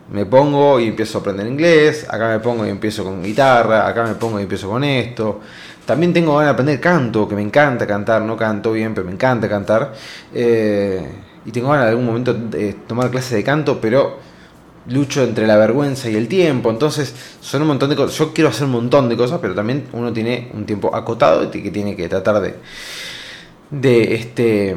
[0.10, 4.04] me pongo y empiezo a aprender inglés, acá me pongo y empiezo con guitarra, acá
[4.04, 5.42] me pongo y empiezo con esto,
[5.86, 9.14] también tengo ganas de aprender canto, que me encanta cantar, no canto bien, pero me
[9.14, 9.94] encanta cantar.
[10.34, 11.08] Eh,
[11.46, 14.18] y tengo ganas de algún momento de tomar clases de canto, pero
[14.88, 16.70] lucho entre la vergüenza y el tiempo.
[16.70, 18.18] Entonces, son un montón de cosas.
[18.18, 21.72] Yo quiero hacer un montón de cosas, pero también uno tiene un tiempo acotado que
[21.72, 22.56] tiene que tratar de,
[23.70, 24.76] de este,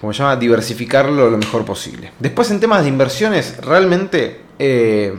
[0.00, 2.12] como se llama, diversificarlo lo mejor posible.
[2.18, 5.14] Después, en temas de inversiones, realmente, eh,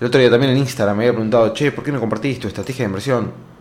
[0.00, 2.48] el otro día también en Instagram me había preguntado, che, ¿por qué no compartís tu
[2.48, 3.53] estrategia de inversión?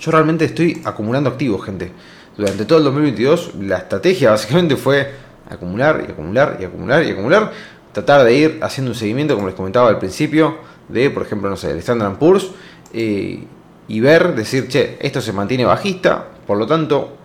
[0.00, 1.92] Yo realmente estoy acumulando activos, gente.
[2.36, 5.10] Durante todo el 2022 la estrategia básicamente fue
[5.48, 7.52] acumular y acumular y acumular y acumular.
[7.92, 11.56] Tratar de ir haciendo un seguimiento, como les comentaba al principio, de, por ejemplo, no
[11.56, 12.50] sé, el Standard Poor's
[12.92, 13.42] eh,
[13.88, 17.16] y ver, decir, che, esto se mantiene bajista, por lo tanto,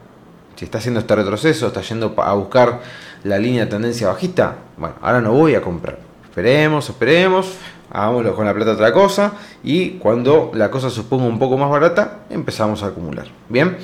[0.56, 2.82] si está haciendo este retroceso, está yendo a buscar
[3.24, 6.00] la línea de tendencia bajista, bueno, ahora no voy a comprar.
[6.24, 7.54] Esperemos, esperemos,
[7.91, 11.69] hagámoslo con la plata otra cosa y cuando la cosa se ponga un poco más
[11.69, 13.27] barata empezamos a acumular.
[13.49, 13.77] Bien,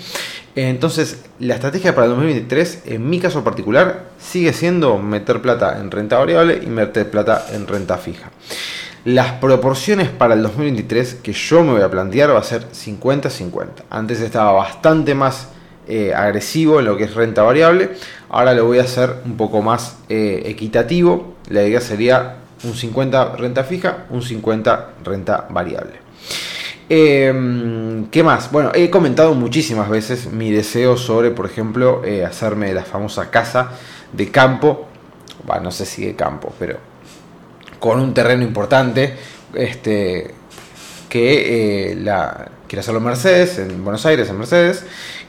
[0.55, 5.91] entonces la estrategia para el 2023 en mi caso particular sigue siendo meter plata en
[5.91, 8.31] renta variable y meter plata en renta fija.
[9.05, 13.67] Las proporciones para el 2023 que yo me voy a plantear va a ser 50-50.
[13.89, 15.49] Antes estaba bastante más
[15.87, 17.91] eh, agresivo en lo que es renta variable.
[18.29, 21.35] Ahora lo voy a hacer un poco más eh, equitativo.
[21.49, 25.93] La idea sería un 50 renta fija, un 50 renta variable.
[26.89, 28.51] Em, ¿Qué más?
[28.51, 33.71] Bueno, he comentado muchísimas veces mi deseo sobre, por ejemplo, eh, hacerme la famosa casa
[34.13, 34.87] de campo,
[35.61, 36.77] no sé si de campo, pero
[37.79, 39.15] con un terreno importante,
[39.53, 40.33] este,
[41.09, 44.85] que eh, la, quiero hacerlo en Mercedes, en Buenos Aires, en Mercedes,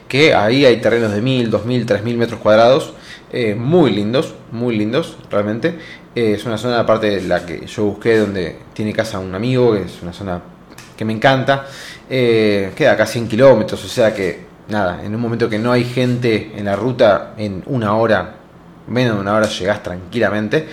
[0.07, 2.93] que ahí hay terrenos de 1000, 2000, 3000 metros cuadrados,
[3.31, 5.77] eh, muy lindos, muy lindos realmente.
[6.15, 9.73] Eh, es una zona aparte de la que yo busqué donde tiene casa un amigo,
[9.73, 10.41] que es una zona
[10.97, 11.65] que me encanta.
[12.09, 15.83] Eh, queda acá 100 kilómetros, o sea que nada, en un momento que no hay
[15.83, 18.35] gente en la ruta, en una hora,
[18.87, 20.67] menos de una hora llegás tranquilamente.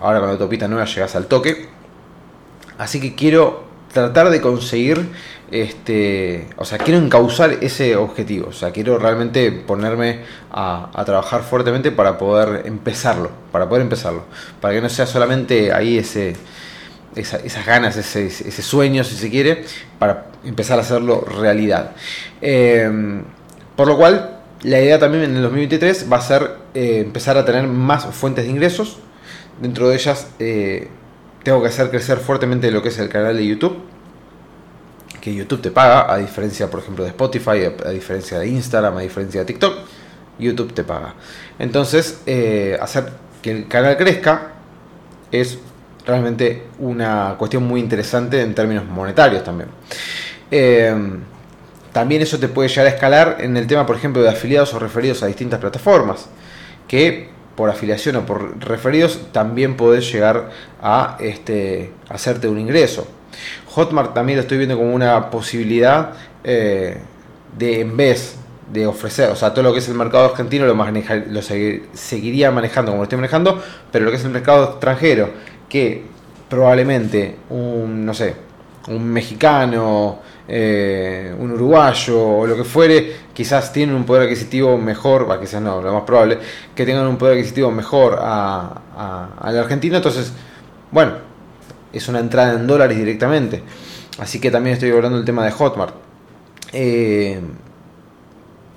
[0.00, 1.68] ahora con la autopista nueva llegás al toque.
[2.78, 3.65] Así que quiero
[3.96, 5.08] tratar de conseguir
[5.50, 11.92] este, o sea, quiero encauzar ese objetivo, o sea, quiero realmente ponerme a, trabajar fuertemente
[11.92, 14.24] para poder empezarlo, para poder empezarlo,
[14.60, 16.34] para que no sea solamente ahí ese,
[17.14, 19.64] esas ganas, ese, sueño, si se quiere,
[19.98, 21.92] para empezar a hacerlo realidad.
[22.40, 23.22] Em,
[23.76, 27.44] por lo cual, la idea también en el 2023 va a ser eh, empezar a
[27.44, 28.98] tener más fuentes de ingresos,
[29.60, 30.28] dentro de ellas...
[30.40, 30.88] Eh,
[31.46, 33.78] tengo que hacer crecer fuertemente lo que es el canal de YouTube.
[35.20, 39.00] Que YouTube te paga, a diferencia, por ejemplo, de Spotify, a diferencia de Instagram, a
[39.02, 39.76] diferencia de TikTok.
[40.40, 41.14] YouTube te paga.
[41.56, 44.54] Entonces, eh, hacer que el canal crezca
[45.30, 45.60] es
[46.04, 49.68] realmente una cuestión muy interesante en términos monetarios también.
[50.50, 50.92] Eh,
[51.92, 54.80] también eso te puede llegar a escalar en el tema, por ejemplo, de afiliados o
[54.80, 56.26] referidos a distintas plataformas,
[56.88, 63.06] que por afiliación o por referidos también podés llegar a este, hacerte un ingreso.
[63.74, 66.12] Hotmart también lo estoy viendo como una posibilidad
[66.44, 66.98] eh,
[67.58, 68.36] de en vez
[68.72, 72.90] de ofrecer, o sea, todo lo que es el mercado argentino lo, lo seguiría manejando
[72.90, 75.30] como lo estoy manejando, pero lo que es el mercado extranjero,
[75.68, 76.04] que
[76.48, 78.34] probablemente un, no sé,
[78.88, 85.40] un mexicano, eh, un uruguayo o lo que fuere, quizás tienen un poder adquisitivo mejor,
[85.40, 86.38] quizás no, lo más probable,
[86.74, 90.32] que tengan un poder adquisitivo mejor a, al argentino, entonces,
[90.90, 91.12] bueno,
[91.92, 93.62] es una entrada en dólares directamente.
[94.18, 95.94] Así que también estoy hablando del tema de Hotmart.
[96.72, 97.40] Eh,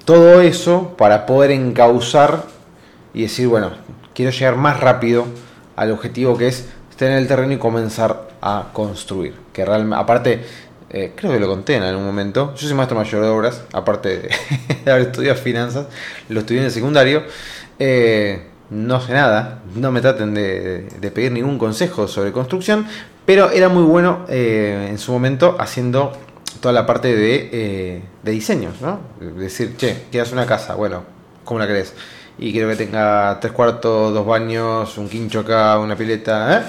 [0.06, 2.44] todo eso para poder encauzar
[3.14, 3.72] y decir, bueno,
[4.14, 5.26] quiero llegar más rápido
[5.76, 6.68] al objetivo que es
[7.00, 9.36] en el terreno y comenzar a construir.
[9.54, 10.44] Que realmente, aparte,
[10.90, 12.54] eh, creo que lo conté en algún momento.
[12.56, 14.30] Yo soy maestro mayor de obras, aparte de
[14.92, 15.88] haber estudiado finanzas,
[16.30, 17.24] lo estudié en el secundario.
[17.78, 22.86] Eh, no sé nada, no me traten de, pedir ningún consejo sobre construcción,
[23.26, 26.14] pero era muy bueno eh, en su momento haciendo
[26.62, 29.00] toda la parte de, de diseños, ¿no?
[29.38, 31.04] Decir, che, quieras una casa, bueno,
[31.44, 31.94] ¿cómo la querés?
[32.42, 36.66] Y quiero que tenga tres cuartos, dos baños, un quincho acá, una pileta.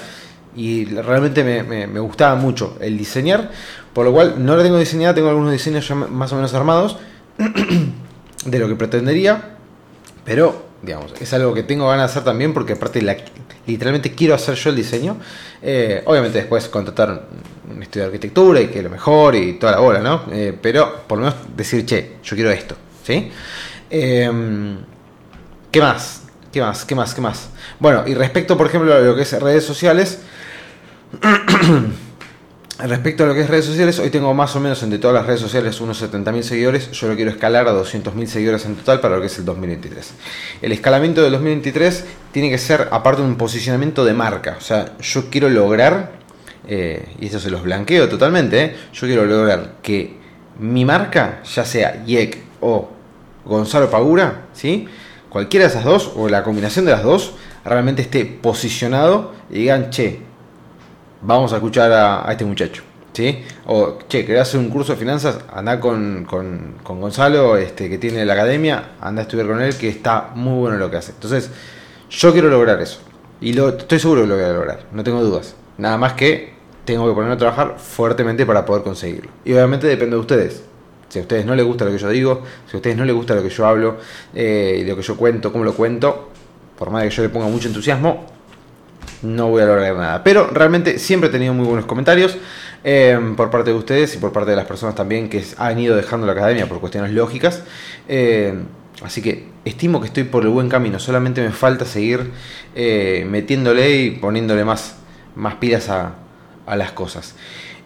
[0.53, 3.51] Y realmente me, me, gustaba mucho el diseñar,
[3.93, 6.97] por lo cual no lo tengo diseñado, tengo algunos diseños ya más o menos armados
[8.45, 9.55] de lo que pretendería,
[10.23, 13.15] pero digamos, es algo que tengo ganas de hacer también porque aparte la,
[13.67, 15.17] literalmente quiero hacer yo el diseño.
[15.61, 17.27] Eh, obviamente después contratar
[17.69, 20.23] un estudio de arquitectura y que lo mejor y toda la bola, ¿no?
[20.31, 23.31] Eh, pero por lo menos decir, che, yo quiero esto, ¿sí?
[23.89, 24.77] Em,
[25.71, 26.23] ¿Qué más?
[26.51, 26.83] ¿Qué más?
[26.83, 27.13] ¿Qué más?
[27.13, 27.49] ¿Qué más?
[27.79, 30.19] Bueno, y respecto, por ejemplo, a lo que es redes sociales,
[32.83, 35.25] Respecto a lo que es redes sociales, hoy tengo más o menos entre todas las
[35.27, 36.91] redes sociales unos 70.000 seguidores.
[36.91, 40.13] Yo lo quiero escalar a 200.000 seguidores en total para lo que es el 2023.
[40.63, 44.55] El escalamiento del 2023 tiene que ser aparte de un posicionamiento de marca.
[44.57, 46.13] O sea, yo quiero lograr,
[46.67, 50.15] eh, y esto se los blanqueo totalmente, eh, yo quiero lograr que
[50.59, 52.89] mi marca, ya sea YEC o
[53.45, 54.87] Gonzalo Pagura, ¿sí?
[55.29, 59.91] cualquiera de esas dos o la combinación de las dos, realmente esté posicionado y digan,
[59.91, 60.30] che,
[61.21, 62.83] vamos a escuchar a, este muchacho.
[63.13, 63.43] ¿Sí?
[63.65, 68.25] O, che, querés hacer un curso de finanzas, anda con, con, Gonzalo, este, que tiene
[68.25, 71.11] la academia, anda a estudiar con él, que está muy bueno lo que hace.
[71.11, 71.51] Entonces,
[72.09, 72.99] yo quiero lograr eso.
[73.41, 75.55] Y lo, estoy seguro que lo voy a lograr, no tengo dudas.
[75.77, 76.53] Nada más que
[76.85, 79.31] tengo que ponerme a trabajar fuertemente para poder conseguirlo.
[79.43, 80.63] Y obviamente depende de ustedes.
[81.09, 83.13] Si a ustedes no les gusta lo que yo digo, si a ustedes no les
[83.13, 83.97] gusta lo que yo hablo,
[84.33, 86.29] eh, lo que yo cuento, cómo lo cuento,
[86.77, 88.27] por más que yo le ponga mucho entusiasmo,
[89.21, 90.23] no voy a lograr nada.
[90.23, 92.37] Pero realmente siempre he tenido muy buenos comentarios
[92.83, 95.95] eh, por parte de ustedes y por parte de las personas también que han ido
[95.95, 97.63] dejando la academia por cuestiones lógicas.
[98.07, 98.55] Eh,
[99.03, 100.99] así que estimo que estoy por el buen camino.
[100.99, 102.31] Solamente me falta seguir
[102.75, 104.95] eh, metiéndole y poniéndole más,
[105.35, 106.15] más pilas a,
[106.67, 107.35] las cosas.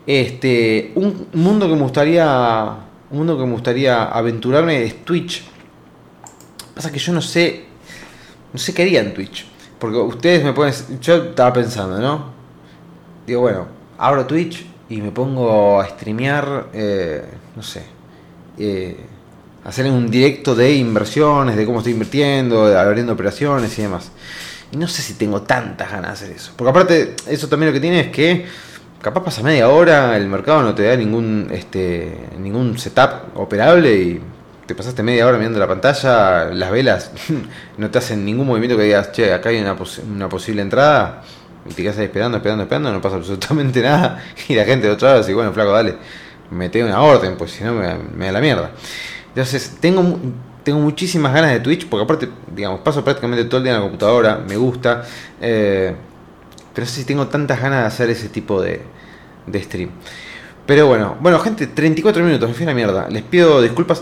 [0.05, 2.77] Este, un mundo que me gustaría.
[3.09, 5.43] Un mundo que me gustaría aventurarme es Twitch.
[6.75, 7.65] Pasa que yo no sé.
[8.53, 9.54] No sé qué haría en Twitch.
[9.85, 10.73] Porque ustedes me pueden.
[10.99, 12.31] Yo estaba pensando, ¿no?
[13.27, 13.67] Digo, bueno,
[13.99, 17.23] abro Twitch y me pongo a streamear, eh,
[17.55, 17.83] no sé,
[18.57, 18.97] eh,
[19.63, 24.11] hacer un directo de inversiones, de cómo estoy invirtiendo, abriendo operaciones y demás.
[24.71, 26.51] Y no sé si tengo tantas ganas de hacer eso.
[26.55, 28.47] Porque aparte, eso también lo que tiene es que
[29.03, 34.21] capaz pasa media hora, el mercado no te da ningún, este, ningún setup operable y
[34.65, 37.11] te pasaste media hora mirando la pantalla, las velas
[37.77, 39.75] no te hacen ningún movimiento que digas, che, acá hay una,
[40.29, 41.23] posible entrada,
[41.65, 44.93] y te quedas ahí esperando, esperando, esperando, no pasa absolutamente nada, y la gente de
[44.93, 45.95] otra vez, y bueno, flaco, dale,
[46.51, 48.71] mete una orden, pues si no me, da la mierda.
[49.29, 50.19] Entonces, tengo,
[50.63, 53.83] tengo muchísimas ganas de Twitch, porque aparte, digamos, paso prácticamente todo el día en la
[53.83, 55.03] computadora, me gusta,
[55.41, 55.93] eh,
[56.73, 58.81] pero no sé si tengo tantas ganas de hacer ese tipo de,
[59.45, 59.89] de stream.
[60.65, 63.07] Pero bueno, bueno, gente, 34 minutos, me fui a la mierda.
[63.09, 64.01] Les pido disculpas.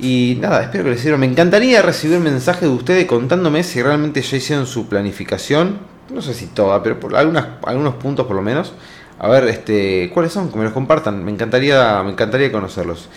[0.00, 1.18] Y nada, espero que les sirva.
[1.18, 5.78] Me encantaría recibir mensajes de ustedes contándome si realmente ya hicieron su planificación.
[6.12, 8.74] No sé si toda, pero por algunos puntos por lo menos.
[9.18, 13.08] a ver este, cuáles son, que me los compartan, me encantaría, me encantaría conocerlos.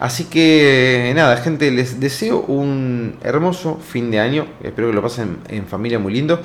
[0.00, 5.38] Así que nada, gente, les deseo un hermoso fin de año, espero que lo pasen
[5.48, 6.40] en familia muy lindo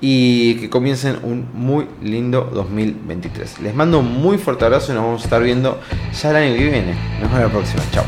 [0.00, 3.60] y que comiencen un muy lindo 2023.
[3.60, 5.80] Les mando un muy fuerte abrazo y nos vamos a estar viendo
[6.20, 6.94] ya el año que viene.
[7.20, 8.04] Nos vemos la próxima, chao.